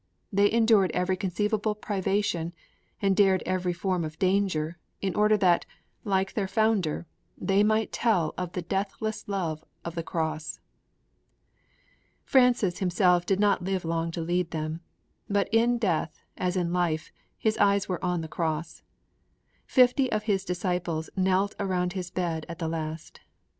[0.33, 2.53] They endured every conceivable privation
[3.03, 5.67] and dared every form of danger in order that,
[6.03, 7.05] like their founder,
[7.37, 10.59] they might tell of the deathless love of the Cross.
[12.23, 14.81] Francis himself did not live long to lead them;
[15.29, 18.81] but in death as in life his eyes were on the Cross.
[19.67, 23.19] Fifty of his disciples knelt around his bed at the last.